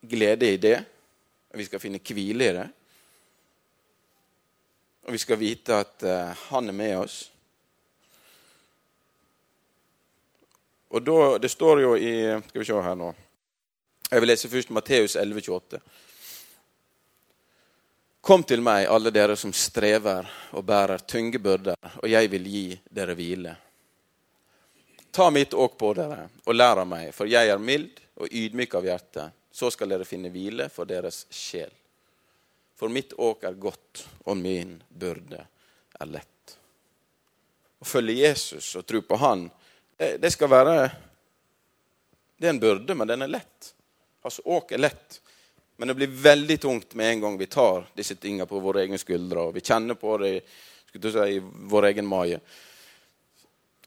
[0.00, 0.76] glede i det.
[1.56, 2.66] Vi skal finne hvile i det.
[5.06, 7.18] Og vi skal vite at uh, han er med oss.
[10.88, 12.12] Og da, Det står jo i
[12.48, 13.12] Skal vi se her nå.
[14.10, 15.80] Jeg vil lese først Matteus 11, 28.
[18.26, 22.66] Kom til meg, alle dere som strever og bærer tunge byrder, og jeg vil gi
[22.90, 23.54] dere hvile.
[25.16, 28.74] Ta mitt åk på dere og lær av meg, for jeg er mild og ydmyk
[28.76, 29.22] av hjerte.
[29.48, 31.72] Så skal dere finne hvile for deres sjel.
[32.76, 35.40] For mitt åk er godt, og min byrde
[35.96, 36.52] er lett.
[37.80, 39.46] Å følge Jesus og tro på Han,
[39.96, 40.76] det, skal være
[42.36, 43.72] Det er en byrde, men den er lett.
[44.20, 45.20] Altså, åk er lett.
[45.80, 49.00] Men det blir veldig tungt med en gang vi tar disse tingene på våre egne
[49.00, 49.48] skuldre.
[49.48, 52.44] og Vi kjenner på det i vår egen mage.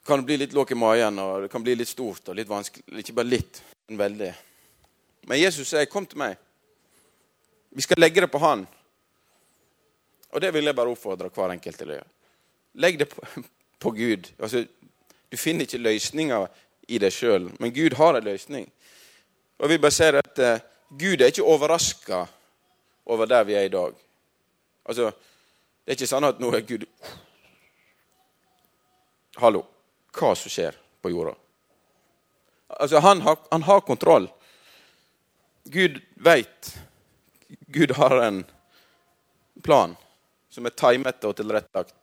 [0.09, 3.03] Kan bli litt låg i magen, og det kan bli litt stort og litt vanskelig.
[3.03, 4.29] Ikke bare litt, men veldig.
[5.29, 6.37] Men Jesus sier, 'Kom til meg'.
[7.69, 8.67] Vi skal legge det på Han.
[10.31, 12.09] Og det vil jeg bare oppfordre hver enkelt til å gjøre.
[12.73, 13.21] Legg det på,
[13.83, 14.31] på Gud.
[14.39, 14.65] Altså,
[15.31, 16.47] du finner ikke løsninger
[16.87, 18.71] i deg sjøl, men Gud har en løsning.
[19.59, 22.25] Og vi bare ser at uh, Gud er ikke overraska
[23.05, 23.93] over der vi er i dag.
[24.85, 25.11] Altså,
[25.85, 26.83] Det er ikke sånn at nå er Gud
[29.39, 29.63] Hallo,
[30.15, 31.35] hva som skjer på jorda?
[32.69, 34.29] Altså, han har, han har kontroll.
[35.63, 36.75] Gud veit.
[37.67, 38.43] Gud har en
[39.63, 39.95] plan
[40.49, 41.95] som er timet og tilrettelagt.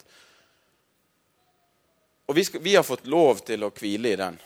[2.26, 4.38] Og vi, skal, vi, har fått lov til å hvile i den.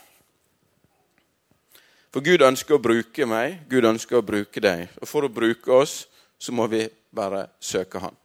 [2.13, 4.89] For Gud ønsker å bruke meg, Gud ønsker å bruke deg.
[5.01, 6.03] Og for å bruke oss
[6.41, 8.15] så må vi bare søke Han.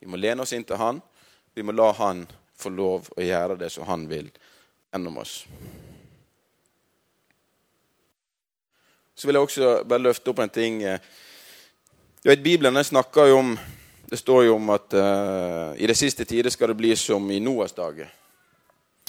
[0.00, 1.00] Vi må lene oss inn til Han.
[1.54, 2.24] Vi må la Han
[2.56, 4.30] få lov å gjøre det som Han vil
[4.96, 5.44] gjennom oss.
[9.14, 10.82] Så vil jeg også bare løfte opp en ting.
[12.22, 13.58] Du vet, Bibelen snakker jo om
[14.06, 17.40] Det står jo om at uh, i det siste tider skal det bli som i
[17.42, 18.06] Noas dager.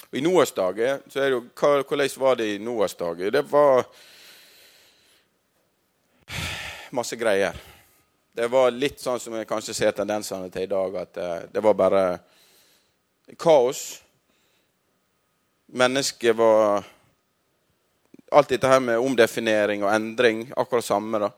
[0.09, 3.29] I Noas dager så er det jo, Hvordan var det i Noas dager?
[3.29, 3.85] Det var
[6.89, 7.53] masse greier.
[8.33, 11.61] Det var litt sånn som jeg kanskje ser tendensene til i dag, at uh, det
[11.61, 12.03] var bare
[13.37, 14.01] kaos.
[15.67, 16.83] Mennesket var
[18.31, 21.19] Alt dette her med omdefinering og endring, akkurat samme.
[21.19, 21.29] da.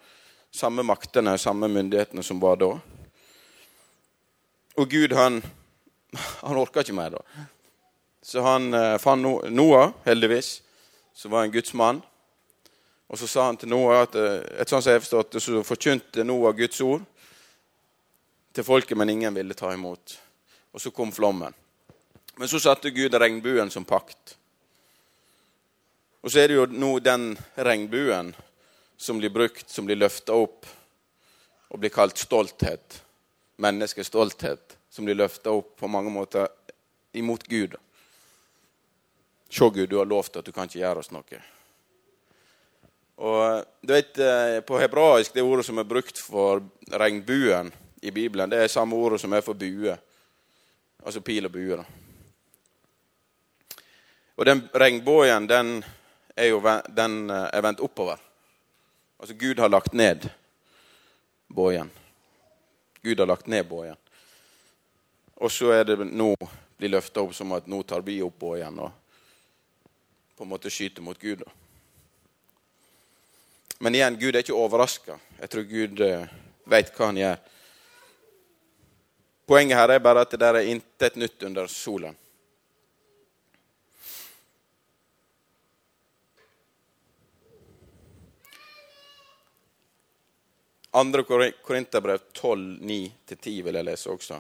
[0.52, 2.72] Samme maktene samme myndighetene som var da.
[4.76, 5.38] Og Gud, han,
[6.42, 7.22] han orka ikke mer da.
[8.22, 9.22] Så han eh, fant
[9.54, 10.64] Noah, heldigvis,
[11.14, 12.02] som var en Guds mann.
[13.08, 16.26] Og så sa han til Noah at eh, et sånt som jeg forstått så forkynte
[16.26, 17.06] Noah Guds ord
[18.54, 20.18] til folket, men ingen ville ta imot.
[20.74, 21.54] Og så kom flommen.
[22.40, 24.38] Men så satte Gud regnbuen som pakt.
[26.22, 28.30] Og så er det jo nå den regnbuen
[28.96, 30.64] som blir brukt, som blir løfta opp
[31.68, 33.02] og blir kalt stolthet.
[33.60, 34.78] Menneskets stolthet.
[34.88, 36.48] Som blir løfta opp på mange måter
[37.12, 37.76] imot Gud.
[39.52, 41.44] Se, Gud, du har lovt at du kan ikke gjøre oss noe.
[43.20, 48.50] Og du vet, eh, På hebraisk det ordet som er brukt for regnbuen i Bibelen,
[48.50, 50.00] det er samme ordet som er for bue.
[51.04, 51.76] Altså pil og bue.
[51.76, 51.99] da.
[54.40, 55.82] Og den regnbuen, den
[56.36, 56.62] er jo
[56.96, 58.20] den eh, er vendt oppover.
[59.20, 60.30] Altså Gud har lagt ned
[61.48, 61.90] bågen.
[63.02, 63.98] Gud har lagt ned bågen.
[65.36, 66.32] Og så er det nå
[66.78, 68.96] blir løfta opp som at nå tar vi opp bågen og
[70.38, 71.44] på en måte skyter mot Gud.
[73.84, 75.20] Men igjen, Gud er ikke overraska.
[75.42, 76.32] Jeg tror Gud eh,
[76.64, 77.44] veit hva han gjør.
[79.52, 82.16] Poenget her er bare at det der er intet nytt under solen.
[90.92, 91.24] Andre
[91.64, 94.40] Korinterbrev 12, 9-10 vil jeg lese også.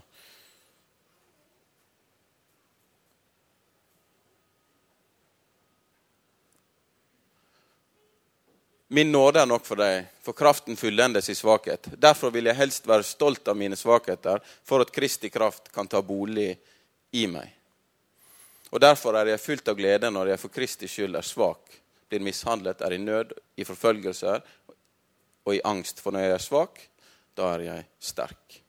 [8.91, 11.91] Min nåde er nok for deg, for kraften fullendes i svakhet.
[11.93, 16.01] Derfor vil jeg helst være stolt av mine svakheter, for at Kristi kraft kan ta
[16.01, 16.55] bolig
[17.13, 17.53] i meg.
[18.73, 21.69] Og Derfor er jeg fullt av glede når jeg for Kristi skyld er svak,
[22.09, 24.41] blir mishandlet, er i nød, i forfølgelser
[25.45, 26.01] og i angst.
[26.03, 26.81] For når jeg er svak,
[27.37, 28.59] da er jeg sterk.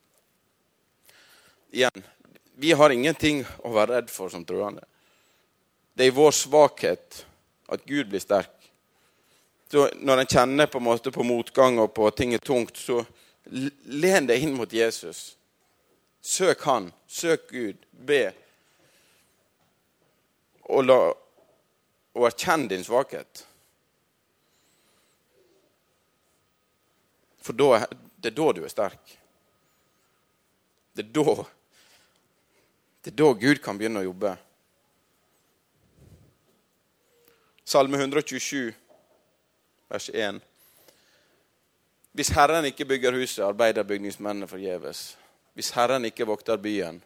[1.71, 2.03] Igjen,
[2.61, 4.83] vi har ingenting å være redd for som troende.
[5.93, 7.23] Det er i vår svakhet
[7.71, 8.53] at Gud blir sterk.
[9.71, 12.75] Så når en kjenner på, en måte på motgang og på at ting er tungt,
[12.75, 12.99] så
[13.47, 15.37] len deg inn mot Jesus.
[16.21, 16.91] Søk Han.
[17.07, 17.79] Søk Gud.
[17.91, 18.25] Be.
[20.67, 20.99] Og, la,
[22.15, 23.45] og erkjenn din svakhet.
[27.41, 27.85] For da,
[28.21, 29.17] det er da du er sterk.
[30.95, 31.43] Det er da
[33.01, 34.35] Det er da Gud kan begynne å jobbe.
[37.65, 38.73] Salme 127,
[39.89, 40.41] vers 1.
[42.11, 45.15] Hvis Herren ikke bygger huset, arbeider bygningsmennene forgjeves.
[45.53, 47.01] Hvis Herren ikke vokter byen,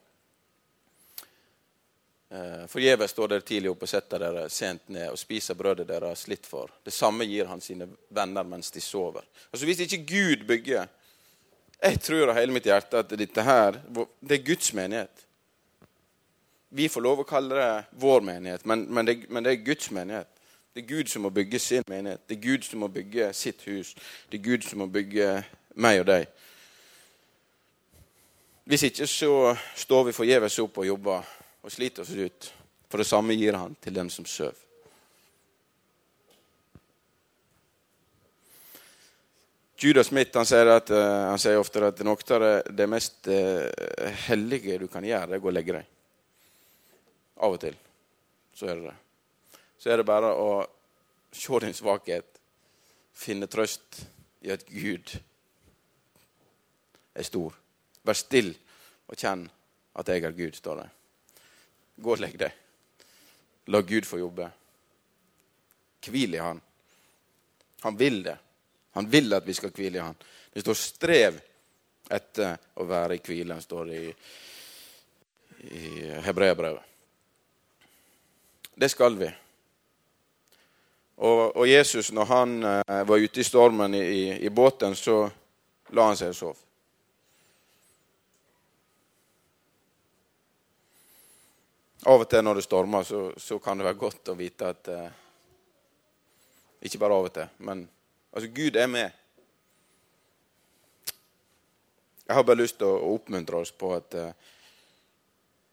[2.68, 6.20] Forgjeves står dere tidlig opp og setter dere sent ned og spiser brødet dere har
[6.20, 6.72] slitt for.
[6.84, 9.24] Det samme gir han sine venner mens de sover.
[9.52, 10.88] Altså Hvis ikke Gud bygger
[11.82, 13.76] Jeg tror av hele mitt hjerte at dette her,
[14.22, 15.26] det er Guds menighet.
[16.70, 19.92] Vi får lov å kalle det vår menighet, men, men, det, men det er Guds
[19.92, 20.32] menighet.
[20.74, 22.24] Det er Gud som må bygge sin menighet.
[22.28, 23.94] Det er Gud som må bygge sitt hus.
[24.32, 25.30] Det er Gud som må bygge
[25.76, 26.26] meg og deg.
[28.66, 29.34] Hvis ikke så
[29.76, 32.52] står vi forgjeves opp og jobber og sliter oss ut.
[32.86, 34.54] For det samme gir han til den som søv.
[39.82, 43.28] Judas Smith han sier, at, uh, han sier ofte at noe av det, det mest
[43.28, 43.68] uh,
[44.30, 45.92] hellige du kan gjøre, er å legge deg.
[47.44, 47.76] Av og til.
[48.56, 48.96] Så er det det.
[49.82, 50.50] Så er det bare å
[51.36, 52.40] se din svakhet,
[53.14, 54.06] finne trøst
[54.48, 55.18] i at Gud
[57.16, 57.58] er stor.
[58.06, 58.54] Vær still
[59.12, 59.50] og kjenn
[60.00, 60.90] at jeg er Gud, står det.
[61.96, 62.62] Gå og legg deg.
[63.72, 64.50] La Gud få jobbe.
[66.06, 66.62] Hvil i Han.
[67.82, 68.38] Han vil det.
[68.96, 70.16] Han vil at vi skal hvile i Han.
[70.54, 71.40] Det står 'strev
[72.10, 74.14] etter å være i hvile', står det i,
[75.68, 75.88] i
[76.24, 76.84] hebreerbrevet.
[78.76, 79.32] Det skal vi.
[81.16, 85.30] Og, og Jesus, når han eh, var ute i stormen i, i, båten, så
[85.96, 86.65] la han seg og sov.
[92.06, 94.90] Av og til når det stormer, så, så kan det være godt å vite at
[94.94, 95.22] eh,
[96.86, 97.88] Ikke bare av og til, men
[98.32, 99.22] altså, Gud er med.
[102.28, 104.54] Jeg har bare lyst til å oppmuntre oss på at eh,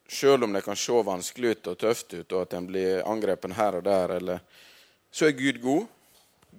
[0.09, 3.57] selv om det kan se vanskelig ut og tøft ut, og at en blir angrepet
[3.57, 4.40] her og der, eller,
[5.12, 5.87] så er Gud god.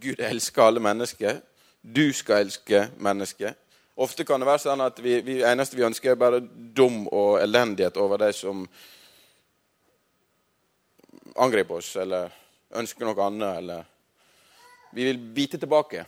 [0.02, 1.42] Gud elsker alle mennesker.
[1.82, 3.54] Du skal elske mennesker.
[3.96, 7.42] Ofte kan det være sånn at vi, vi eneste vi ønsker, er bare dum og
[7.42, 8.68] elendighet over de som
[11.36, 12.32] angriper oss, eller
[12.74, 13.90] ønsker noe annet, eller
[14.94, 16.06] Vi vil bite tilbake.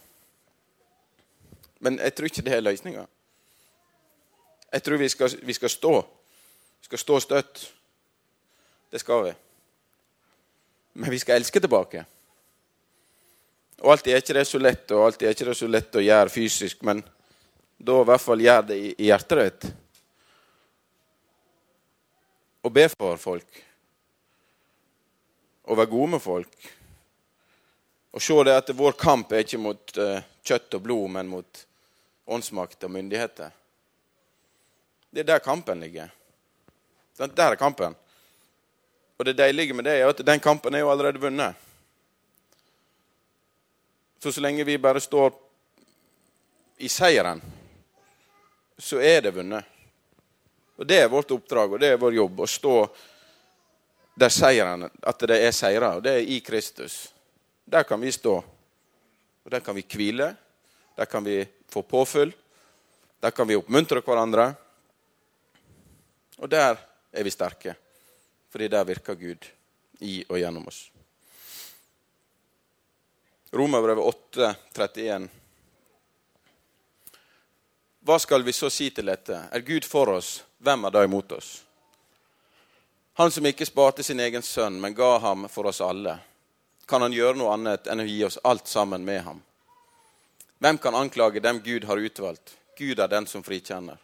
[1.80, 3.06] Men jeg tror ikke det er løsninga.
[4.74, 5.94] Jeg tror vi skal, vi skal stå.
[6.82, 7.64] Vi skal stå støtt.
[8.92, 9.34] Det skal vi.
[10.94, 12.06] Men vi skal elske tilbake.
[13.82, 16.04] Og Alltid er ikke det så lett, og alltid er ikke det så lett å
[16.06, 17.02] gjøre fysisk, men
[17.78, 19.66] da i hvert fall gjør det i hjertet ditt.
[22.66, 23.66] Og be for folk.
[25.66, 26.72] Og være gode med folk.
[28.16, 31.66] Og se det at vår kamp er ikke mot uh, kjøtt og blod, men mot
[32.26, 33.52] åndsmakt og myndigheter.
[35.12, 36.12] Det er der kampen ligger.
[37.18, 37.96] Der er kampen.
[39.18, 41.56] Og det deilige med det er at den kampen er jo allerede vunnet.
[44.20, 45.32] Så så lenge vi bare står
[46.78, 47.42] i seieren,
[48.78, 49.64] så er det vunnet.
[50.76, 52.74] Og det er vårt oppdrag, og det er vår jobb, å stå
[54.16, 57.14] der seieren At det er seirer, og det er i Kristus.
[57.66, 58.36] Der kan vi stå.
[59.44, 60.36] Og der kan vi hvile.
[60.98, 62.34] Der kan vi få påfyll.
[63.22, 64.54] Der kan vi oppmuntre hverandre.
[66.38, 66.78] Og der
[67.12, 67.76] er vi sterke,
[68.52, 69.46] fordi der virker Gud
[70.00, 70.92] i og gjennom oss.
[73.56, 75.30] Romerbrevet 8, 31.
[78.06, 79.38] Hva skal vi så si til dette?
[79.52, 81.54] Er Gud for oss, hvem er da imot oss?
[83.18, 86.18] Han som ikke sparte sin egen sønn, men ga ham for oss alle.
[86.86, 89.38] Kan han gjøre noe annet enn å gi oss alt sammen med ham?
[90.60, 92.58] Hvem kan anklage dem Gud har utvalgt?
[92.78, 93.98] Gud er den som frikjenner.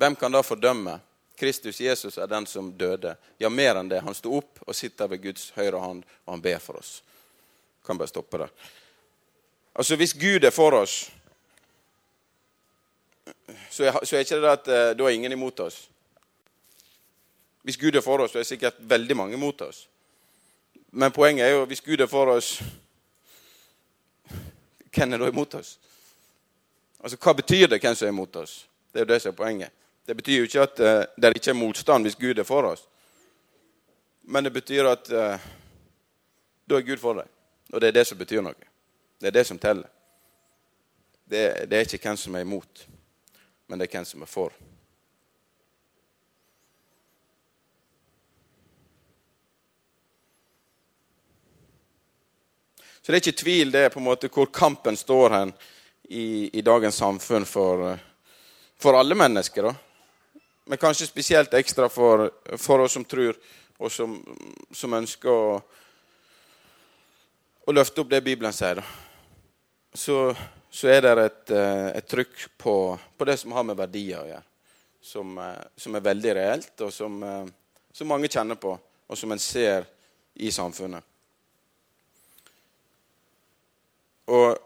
[0.00, 0.98] Hvem kan da fordømme?
[1.36, 3.16] Kristus Jesus er den som døde.
[3.38, 4.00] Ja, mer enn det.
[4.00, 7.02] Han sto opp og sitter ved Guds høyre hånd, og han ber for oss.
[7.84, 8.54] Kan bare stoppe der.
[9.76, 11.10] Altså, Hvis Gud er for oss,
[13.70, 15.82] så er, så er ikke det at eh, da er ingen imot oss.
[17.66, 19.88] Hvis Gud er for oss, så er sikkert veldig mange imot oss.
[20.90, 22.60] Men poenget er jo hvis Gud er for oss,
[24.94, 25.72] hvem er da imot oss?
[27.00, 28.68] Altså, Hva betyr det, hvem som er imot oss?
[28.92, 29.72] Det er jo det som er poenget.
[30.06, 32.86] Det betyr jo ikke at uh, det ikke er motstand hvis Gud er for oss.
[34.22, 35.50] Men det betyr at uh,
[36.70, 37.26] da er Gud for deg.
[37.72, 38.70] Og det er det som betyr noe.
[39.18, 39.90] Det er det som teller.
[41.26, 42.86] Det, det er ikke hvem som er imot,
[43.66, 44.54] men det er hvem som er for.
[53.06, 55.54] Så det er ikke tvil det er på en måte hvor kampen står hen
[56.10, 57.92] i, i dagens samfunn for,
[58.82, 59.70] for alle mennesker.
[59.70, 59.76] da
[60.66, 63.36] men kanskje spesielt ekstra for, for oss som tror,
[63.78, 64.16] og som,
[64.74, 65.60] som ønsker å,
[67.62, 68.80] å, løfte opp det Bibelen sier.
[69.94, 70.34] Så,
[70.66, 72.74] så, er det et, eh, et trykk på,
[73.16, 74.42] på, det som har med verdier å gjøre,
[75.12, 77.46] som, eh, som er veldig reelt, og som, eh,
[77.94, 78.74] som mange kjenner på,
[79.06, 79.86] og som en ser
[80.34, 81.15] i samfunnet.
[84.26, 84.56] Og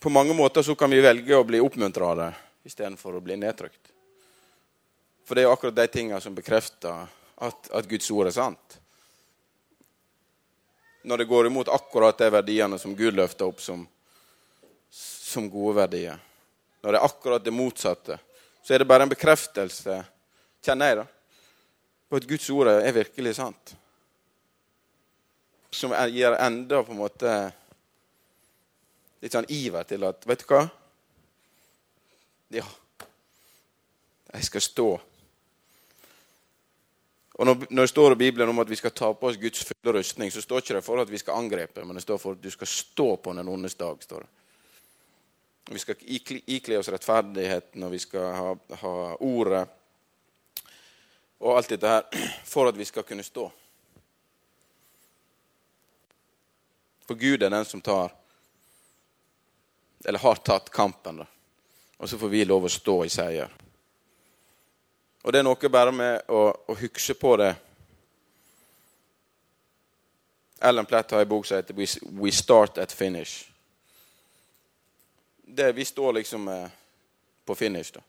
[0.00, 2.32] på mange måter så kan vi velge å bli oppmuntra av det
[2.66, 3.92] istedenfor å bli nedtrykt.
[5.26, 8.78] For det er jo akkurat de tingene som bekrefter at, at, Guds ord er sant.
[11.06, 13.84] Når det går imot akkurat de verdiene som Gud løfter opp som,
[14.90, 16.18] som gode verdier.
[16.82, 18.18] Når det er akkurat det motsatte,
[18.62, 20.00] så er det bare en bekreftelse,
[20.66, 21.06] kjenner jeg, da,
[22.06, 23.74] på at Guds ord er virkelig sant.
[25.74, 27.36] Som gir enda på en måte
[29.22, 30.62] litt sånn iver til at Vet du hva?
[32.54, 32.66] Ja,
[34.32, 34.88] jeg skal stå
[37.36, 39.64] og når, når, det står i Bibelen om at vi skal ta på oss Guds
[39.68, 42.36] fulle rustning, så står ikke det for at vi skal angrepe, men det står for
[42.36, 44.02] at du skal stå på den ondes dag.
[44.02, 44.30] står det.
[45.70, 45.96] Vi skal
[46.46, 49.66] ikle oss rettferdigheten, og vi skal ha, ha ordet
[51.36, 52.06] og alt dette her
[52.52, 53.50] for at vi skal kunne stå.
[57.06, 58.14] For Gud er den som tar
[60.06, 61.26] Eller har tatt kampen, da.
[61.96, 63.50] Og så får vi lov å stå i seier.
[65.26, 67.50] Og det er noe bare med å, å huske på det.
[70.62, 73.48] Ellen Platt har en bok som heter We Start at Finish.
[75.46, 76.70] Det Vi står liksom eh,
[77.44, 78.00] på finish, da.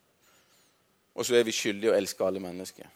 [1.18, 2.94] Og så er vi skyldige å elske alle mennesker.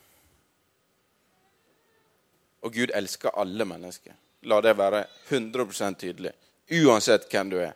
[2.62, 4.14] Og Gud elsker alle mennesker.
[4.46, 6.38] La det være 100% tydelig.
[6.70, 7.74] Uansett hvem du er.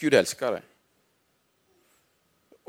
[0.00, 0.66] Gud elsker deg.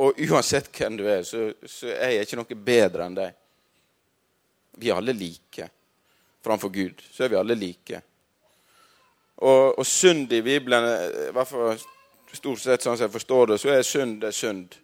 [0.02, 3.38] Og uansett hvem du er, så, så er jeg ikke noe bedre enn deg.
[4.82, 5.68] Vi er alle like.
[6.42, 8.02] Framfor Gud så er vi alle like.
[9.42, 10.86] Og, og synd i Bibelen,
[11.30, 11.78] i hvert fall
[12.32, 14.78] stort sett sånn som jeg forstår det, så er synd det er synd.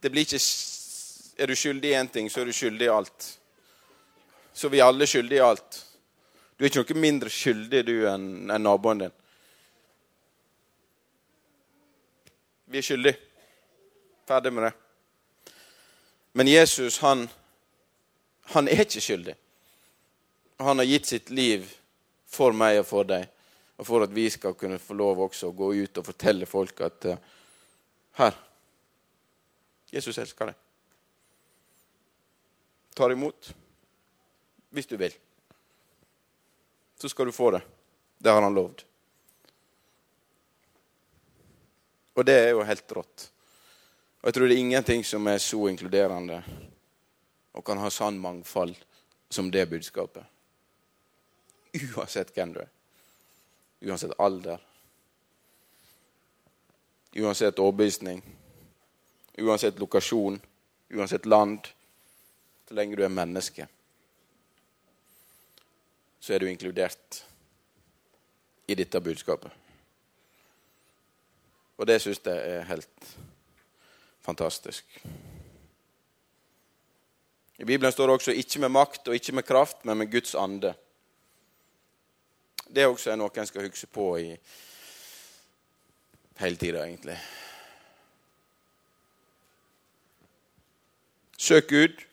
[0.00, 0.40] Det blir ikke
[1.40, 3.26] Er du skyldig i én ting, så er du skyldig i alt.
[4.52, 5.78] Så vi er alle skyldige i alt.
[6.58, 9.14] Du er ikke noe mindre skyldig du enn en naboen din.
[12.70, 13.16] Vi er skyldige.
[14.26, 14.72] Ferdig med det.
[16.32, 17.24] Men Jesus, han,
[18.54, 19.34] han er ikke skyldig.
[20.62, 21.66] Han har gitt sitt liv
[22.30, 23.24] for meg og for deg,
[23.74, 26.84] og for at vi skal kunne få lov også å gå ut og fortelle folk
[26.86, 27.16] at uh,
[28.20, 28.38] her
[29.90, 30.60] Jesus elsker deg.
[32.94, 33.50] Tar imot
[34.70, 35.16] hvis du vil.
[37.00, 37.64] Så skal du få det.
[38.22, 38.84] Det har han lovd.
[42.20, 43.22] Og det er jo helt rått.
[44.20, 46.42] Og jeg tror det er ingenting som er så inkluderende
[47.56, 48.74] og kan ha sann mangfold
[49.32, 50.26] som det budskapet.
[51.96, 52.68] Uansett hvem du er.
[53.88, 54.60] Uansett alder.
[57.16, 58.20] Uansett overbevisning.
[59.40, 60.36] Uansett lokasjon.
[60.92, 61.72] Uansett land.
[62.68, 63.64] Så lenge du er menneske,
[66.20, 67.24] så er du inkludert
[68.68, 69.59] i dette budskapet.
[71.80, 73.06] Og det syns jeg er helt
[74.20, 74.84] fantastisk.
[77.58, 80.34] I Bibelen står det også 'ikke med makt og ikke med kraft, men med Guds
[80.34, 80.74] ande'.
[82.74, 84.36] Det er også noe en skal huske på i
[86.36, 87.18] hele tida, egentlig.
[91.38, 92.04] Søk Gud.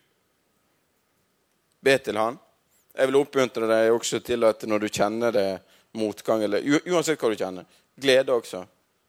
[1.82, 2.39] Be til Han.
[2.95, 5.61] Jeg vil oppmuntre deg også til at når du kjenner det
[5.91, 7.65] motgang, eller uansett hva du kjenner,
[7.99, 8.65] glede også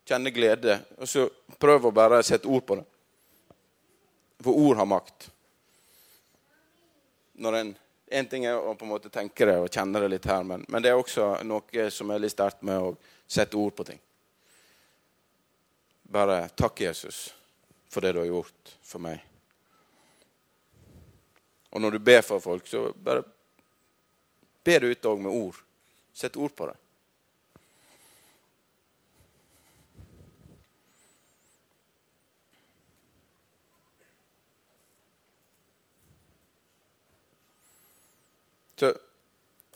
[0.08, 0.78] kjenne glede.
[0.98, 1.26] Og så
[1.60, 2.86] prøv å bare sette ord på det.
[4.44, 5.28] For ord har makt.
[7.42, 7.72] Når en,
[8.18, 10.64] en ting er å på en måte tenke det og kjenne det litt her, men,
[10.68, 12.92] men det er også noe som er litt sterkt med å
[13.28, 14.00] sette ord på ting.
[16.08, 17.28] Bare takk, Jesus,
[17.92, 19.20] for det du har gjort for meg.
[21.68, 23.26] Og når du ber for folk, så bare
[24.64, 25.58] ber du ut òg med ord.
[26.16, 26.78] Sett ord på det.
[38.78, 38.94] Så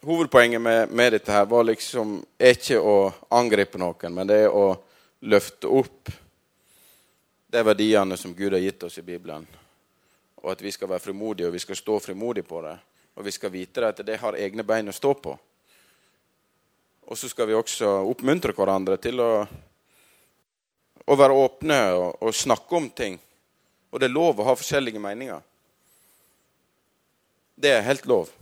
[0.03, 2.97] hovedpoenget med, med, dette her var liksom er ikke å
[3.31, 4.75] angripe noen, men det er å
[5.23, 6.11] løfte opp
[7.53, 9.47] de verdiene som Gud har gitt oss i Bibelen.
[10.43, 12.75] Og at vi skal være frimodige, og vi skal stå frimodige på det.
[13.15, 15.37] Og vi skal vite at det har egne bein å stå på.
[17.07, 19.31] Og så skal vi også oppmuntre hverandre til å,
[21.07, 23.21] å være åpne og, og snakke om ting.
[23.93, 25.43] Og det er lov å ha forskjellige meninger.
[27.55, 28.33] Det er helt lov.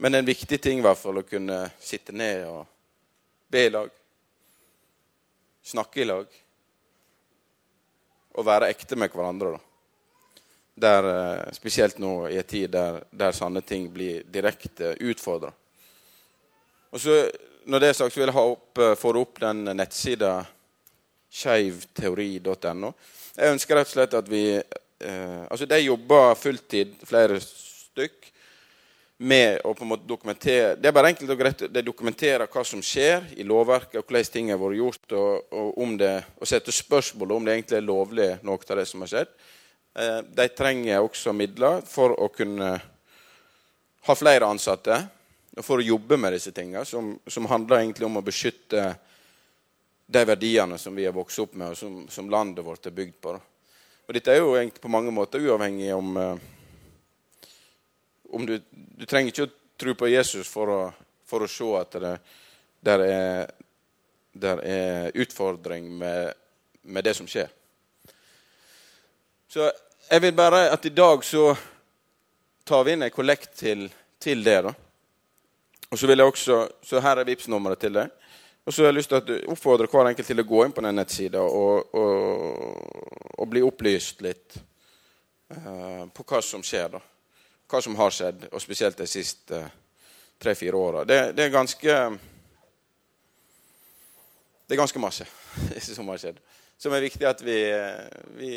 [0.00, 2.66] Men en viktig ting i hvert fall å kunne sitte ned og
[3.50, 3.88] be i lag.
[5.66, 6.36] Snakke i lag.
[8.38, 9.56] Og være ekte med hverandre.
[9.56, 9.64] da.
[10.78, 15.50] Der, eh, spesielt nå i en tid der, der sånne ting blir direkte utfordra.
[17.66, 20.46] Når det er sagt, så vil jeg ha opp, eh, få opp den nettsida
[21.28, 22.94] skeivteori.no.
[23.34, 28.37] Jeg ønsker rett og slett at vi eh, Altså, de jobber fulltid, flere stykk
[29.18, 32.62] med å på en måte dokumentere Det er bare enkelt og greit de dokumenterer hva
[32.66, 36.46] som skjer i lovverket, og hvordan ting har vært gjort, og, og, om det, og
[36.46, 39.32] setter spørsmål om det egentlig er lovlig, noe av det som har skjedd.
[39.98, 42.70] Eh, de trenger også midler for å kunne
[44.08, 45.00] ha flere ansatte
[45.58, 48.84] og for å jobbe med disse tingene, som, som handler egentlig om å beskytte
[50.08, 53.18] de verdiene som vi har vokst opp med, og som, som landet vårt er bygd
[53.24, 53.34] på.
[54.08, 56.46] Og Dette er jo egentlig på mange måter uavhengig om eh,
[58.28, 60.80] du, du, trenger ikke å tro på Jesus for å,
[61.26, 62.18] for å se at det
[62.84, 63.46] der er,
[64.32, 66.32] der er utfordring med,
[66.82, 67.48] med, det som skjer.
[69.48, 69.70] Så
[70.10, 71.50] jeg vil bare at i dag så
[72.64, 73.88] tar vi inn en kollekt til,
[74.20, 74.60] til det.
[74.62, 74.74] da.
[75.90, 78.08] Og Så vil jeg også, så her er Vipps-nummeret til det.
[78.64, 80.84] Og så har jeg lyst til å oppfordre hver enkelt til å gå inn på
[80.84, 84.58] den nettsida og, og, og, bli opplyst litt
[85.56, 86.92] uh, på hva som skjer.
[86.92, 87.00] da
[87.68, 89.60] hva som har skjedd, og spesielt de siste,
[90.40, 91.04] tre-fire åra.
[91.04, 91.96] Det, det, er ganske
[94.68, 95.26] Det er ganske masse
[95.96, 96.40] som har skjedd.
[96.78, 97.58] Som er viktig at vi,
[98.38, 98.50] vi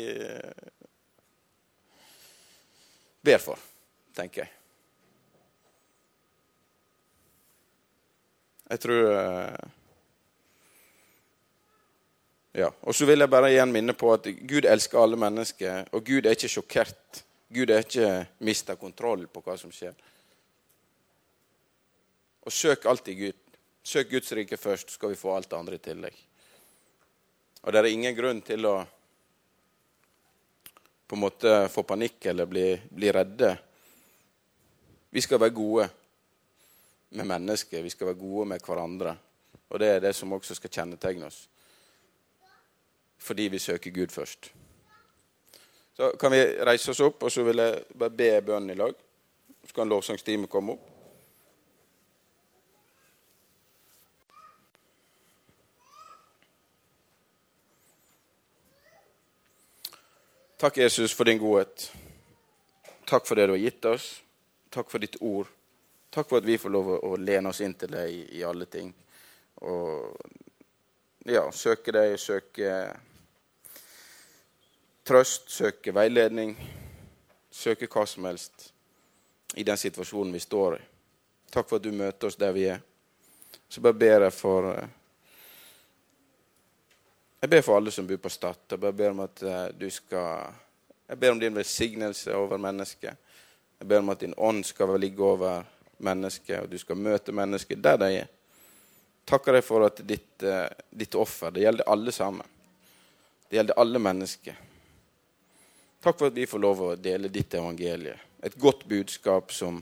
[3.22, 3.58] ber for,
[4.14, 4.52] tenker jeg.
[8.72, 9.70] Jeg tror eh,
[12.52, 12.68] Ja.
[12.82, 16.26] Og så vil jeg bare igjen minne på at Gud elsker alle mennesker, og Gud
[16.26, 17.22] er ikke sjokkert.
[17.52, 19.92] Gud har ikke mista kontroll på hva som skjer.
[22.42, 23.38] Og søk alltid Gud.
[23.82, 26.16] Søk Guds rike først, så skal vi få alt det andre i tillegg.
[27.62, 28.76] Og det er ingen grunn til å
[31.06, 33.50] på en måte få panikk eller bli, bli redde.
[35.12, 35.88] Vi skal være gode
[37.12, 37.82] med mennesker.
[37.84, 39.12] Vi skal være gode med hverandre.
[39.68, 41.42] Og det er det som også skal kjennetegne oss.
[43.20, 44.48] Fordi vi søker Gud først.
[46.02, 48.94] Så kan vi reise oss opp, og så vil jeg bare be bønnen i lag.
[49.62, 50.88] Så kan lovsangstimen komme opp.
[60.58, 61.86] Takk, Jesus, for din godhet.
[63.06, 64.10] Takk for det du har gitt oss.
[64.74, 65.46] Takk for ditt ord.
[66.10, 68.90] Takk for at vi får lov å lene oss inn til deg i alle ting.
[69.70, 70.18] Og
[71.30, 72.74] ja, søke deg, søke
[75.04, 76.56] trøst, søke veiledning.
[77.52, 78.72] Søke hva som helst
[79.54, 80.82] i den situasjonen vi står i.
[81.52, 82.80] Takk for at du møter oss der vi er.
[83.68, 84.88] Så bare ber jeg for eh,
[87.42, 88.60] Jeg ber for alle som bor på Stad.
[88.70, 90.54] Jeg bare ber om at eh, du skal
[91.08, 93.16] Jeg ber om din velsignelse over mennesket.
[93.78, 95.64] Jeg ber om at din ånd skal ligge over
[95.98, 98.28] mennesket, og du skal møte mennesket der de er.
[99.26, 102.46] Takker deg for at ditt, uh, ditt, offer det gjelder alle sammen.
[103.48, 104.56] Det gjelder alle mennesker.
[106.02, 108.16] Takk for at vi får lov å dele ditt evangelie.
[108.42, 109.78] Et godt budskap som,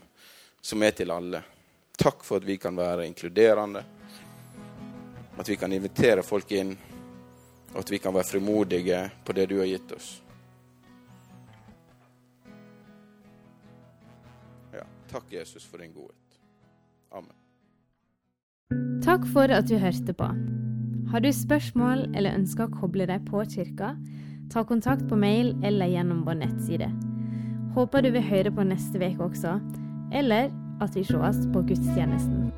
[0.61, 1.43] som er til alle.
[1.97, 3.85] Takk for at vi kan være inkluderende.
[5.41, 6.75] At vi kan invitere folk inn,
[7.73, 10.19] og at vi kan være frimodige på det du har gitt oss.
[15.11, 16.39] Takk, Jesus, for din godhet.
[17.11, 17.35] Amen.
[19.03, 20.29] Takk for at du hørte på.
[21.11, 23.97] Har du spørsmål eller ønsker å koble deg på kirka,
[24.51, 26.91] Ta kontakt på mail eller gjennom vår nettside.
[27.75, 29.61] Håper du vil høre på neste uke også,
[30.13, 30.51] eller
[30.83, 32.51] at vi sees på gudstjenesten.